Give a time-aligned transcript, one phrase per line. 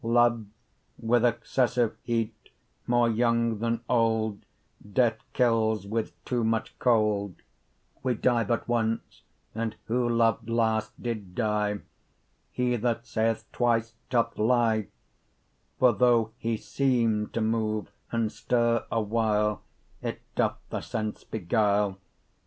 [0.03, 0.47] Love
[0.97, 2.49] with excesse of heat,
[2.87, 4.43] more yong then old,
[4.81, 7.35] Death kills with too much cold;
[8.01, 9.21] Wee dye but once,
[9.53, 11.81] and who lov'd last did die,
[12.51, 14.91] Hee that saith twice, doth lye: 10
[15.77, 19.61] For though hee seeme to move, and stirre a while,
[20.01, 21.99] It doth the sense beguile.